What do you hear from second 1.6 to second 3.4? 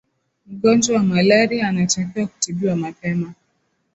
anatakiwa kutibiwa mapema